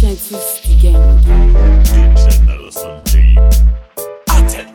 [0.00, 0.38] Nelson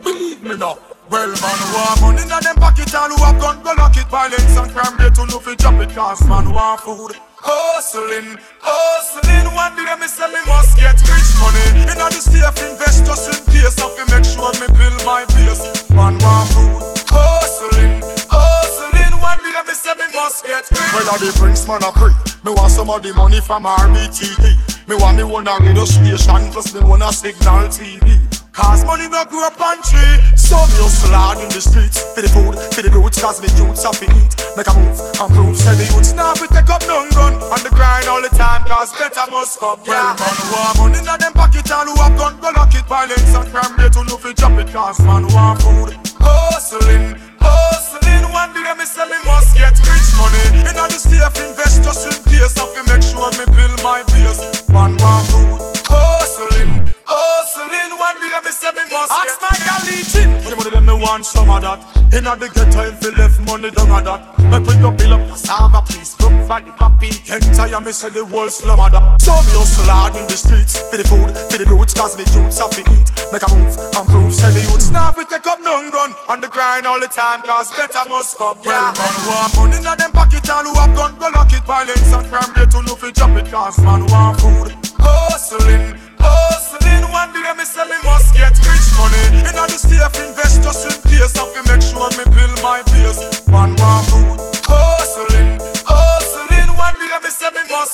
[0.02, 0.76] Believe me now.
[1.08, 3.24] Well, man, who money in them pocket and who
[3.64, 4.04] go lock it.
[4.12, 5.94] Violence and crime, they to know fi drop it.
[5.94, 7.16] Cause man, have food.
[7.40, 9.48] Hustling, hustling.
[9.56, 11.88] One day me say me must get rich money.
[11.88, 13.80] In all the safe invest just in case.
[13.80, 15.88] I fi make sure me build my base.
[15.88, 16.84] Man, have food.
[17.08, 19.14] Hustling, hustling.
[19.24, 20.92] One day me say me must get rich.
[20.92, 22.12] Well, I the drinks, man, I pray.
[22.44, 24.73] Me want some of the money from RBTE.
[24.86, 28.04] Me want me one a radio station plus me one a signal TV.
[28.52, 30.20] Cause money no grow up on tree.
[30.36, 32.04] So me hustle hard in the streets.
[32.12, 34.32] For the food, for the roots Cause me youths have to eat.
[34.60, 37.58] Make a move and prove Say the youths now we take up none gun On
[37.64, 41.10] the grind all the time Cause better must come Well man who have money in
[41.10, 44.14] them pocket And who have gun go lock it Violence and crime they to know
[44.14, 45.98] fi drop it Cause man who have food?
[46.22, 50.70] Hustling, hustling One day me say me must get rich money.
[50.70, 54.06] In all the safe invest just in case I fi make sure me build my
[54.14, 59.80] base Who have food Hustling, hustling One day me say me must Ask my gal
[59.86, 61.78] leeching the money them me want some of that.
[62.12, 64.38] Inna the ghetto if you left money down of that.
[64.50, 66.14] Make we go build up cassava please
[66.54, 70.22] For the poppy Can't me say the world slum of So me hustle hard in
[70.30, 70.78] the streets.
[70.86, 73.10] For the food, for the roots Cause me youths have to eat.
[73.34, 74.86] Make a move and prove Say the youths.
[74.94, 78.38] Now we take up none gun On the grind all the time Cause better must
[78.38, 81.50] come Well man who have money inna them pocket And who have gun go lock
[81.50, 81.66] it.
[81.66, 84.70] Violence and crime they to know fi drop it Cause man who have food
[85.02, 89.42] Hustling, hustling One day me say me must get rich money.
[89.42, 92.78] In all the safe invest just in case I fi make sure me build my
[92.94, 93.42] base.
[93.50, 94.13] Man want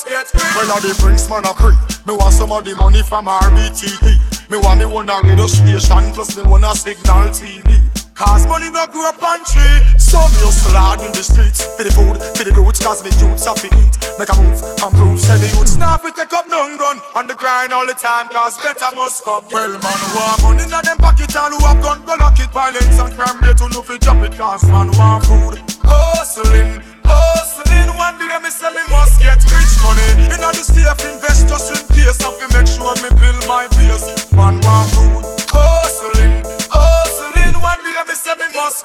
[0.00, 1.76] Well I the drinks man a pre
[2.08, 6.12] Me want some of the money from RBTE Me want me one a radio station
[6.16, 7.68] Plus me one a signal TV
[8.16, 9.80] Cause money no grow up on tree.
[9.96, 11.64] So me hustle hard in the streets.
[11.76, 13.96] For the food, for the roots Cause me youths have to eat.
[14.20, 15.76] Make a move and prove Say the youths.
[15.76, 19.24] Now we take up none gun On the grind all the time Cause better must
[19.24, 19.44] come.
[19.52, 22.52] Well man who have money in them pocket And who have gun go lock it.
[22.52, 25.69] Violence and crime they to know fi drop it Cause man who have food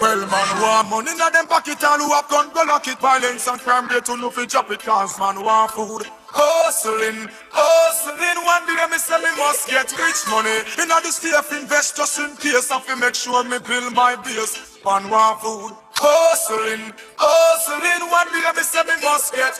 [0.01, 2.99] Well man have money in them pocket And who have gun go lock it.
[2.99, 6.03] Violence and crime they to know fi drop it Cause man have food.
[6.27, 10.67] Hustling, hustling One day me say me must get rich money.
[10.83, 14.15] In all the safe invest just in case I fi make sure me build my
[14.17, 14.79] base.
[14.83, 15.71] Man have food.
[15.95, 19.55] Hustling, hustling One day me say me must get